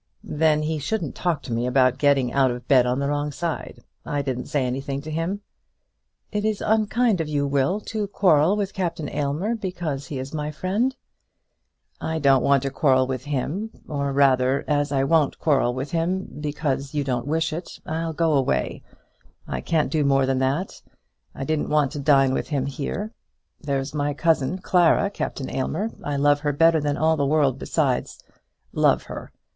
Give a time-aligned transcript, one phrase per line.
[0.23, 3.83] "Then he shouldn't talk to me about getting out of bed on the wrong side.
[4.03, 5.41] I didn't say anything to him."
[6.31, 10.49] "It is unkind of you, Will, to quarrel with Captain Aylmer because he is my
[10.49, 10.95] friend."
[12.01, 16.25] "I don't want to quarrel with him; or, rather, as I won't quarrel with him
[16.41, 18.81] because you don't wish it, I'll go away.
[19.47, 20.81] I can't do more than that.
[21.35, 23.11] I didn't want to dine with him here.
[23.61, 28.23] There's my cousin Clara, Captain Aylmer; I love her better than all the world besides.
[28.73, 29.31] Love her!